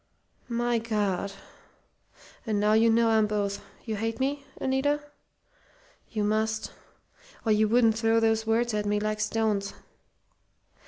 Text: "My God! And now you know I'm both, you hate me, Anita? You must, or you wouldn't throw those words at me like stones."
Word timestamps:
"My 0.49 0.79
God! 0.79 1.33
And 2.47 2.59
now 2.59 2.73
you 2.73 2.89
know 2.89 3.09
I'm 3.09 3.27
both, 3.27 3.63
you 3.85 3.97
hate 3.97 4.19
me, 4.19 4.43
Anita? 4.59 4.99
You 6.09 6.23
must, 6.23 6.71
or 7.45 7.51
you 7.51 7.67
wouldn't 7.67 7.99
throw 7.99 8.19
those 8.19 8.47
words 8.47 8.73
at 8.73 8.87
me 8.87 8.99
like 8.99 9.19
stones." 9.19 9.75